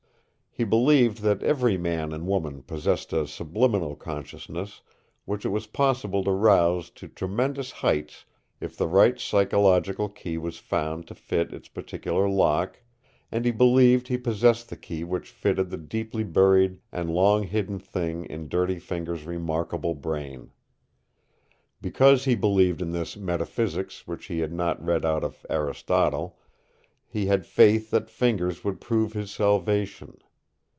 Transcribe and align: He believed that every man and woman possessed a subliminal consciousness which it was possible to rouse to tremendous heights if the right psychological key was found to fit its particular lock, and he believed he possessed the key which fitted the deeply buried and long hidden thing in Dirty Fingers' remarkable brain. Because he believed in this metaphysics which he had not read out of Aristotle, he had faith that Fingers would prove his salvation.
He 0.53 0.65
believed 0.65 1.19
that 1.19 1.41
every 1.43 1.77
man 1.77 2.11
and 2.11 2.27
woman 2.27 2.61
possessed 2.63 3.13
a 3.13 3.25
subliminal 3.25 3.95
consciousness 3.95 4.81
which 5.23 5.45
it 5.45 5.49
was 5.49 5.65
possible 5.65 6.25
to 6.25 6.31
rouse 6.31 6.89
to 6.89 7.07
tremendous 7.07 7.71
heights 7.71 8.25
if 8.59 8.75
the 8.75 8.85
right 8.85 9.17
psychological 9.17 10.09
key 10.09 10.37
was 10.37 10.57
found 10.59 11.07
to 11.07 11.15
fit 11.15 11.53
its 11.53 11.69
particular 11.69 12.27
lock, 12.27 12.81
and 13.31 13.45
he 13.45 13.51
believed 13.51 14.09
he 14.09 14.17
possessed 14.17 14.67
the 14.69 14.75
key 14.75 15.05
which 15.05 15.29
fitted 15.31 15.69
the 15.69 15.77
deeply 15.77 16.25
buried 16.25 16.79
and 16.91 17.09
long 17.09 17.43
hidden 17.43 17.79
thing 17.79 18.25
in 18.25 18.49
Dirty 18.49 18.77
Fingers' 18.77 19.25
remarkable 19.25 19.95
brain. 19.95 20.51
Because 21.81 22.25
he 22.25 22.35
believed 22.35 22.81
in 22.81 22.91
this 22.91 23.15
metaphysics 23.15 24.05
which 24.05 24.25
he 24.25 24.39
had 24.39 24.51
not 24.51 24.83
read 24.83 25.05
out 25.05 25.23
of 25.23 25.45
Aristotle, 25.49 26.37
he 27.07 27.27
had 27.27 27.45
faith 27.45 27.89
that 27.91 28.09
Fingers 28.09 28.65
would 28.65 28.81
prove 28.81 29.13
his 29.13 29.31
salvation. 29.31 30.17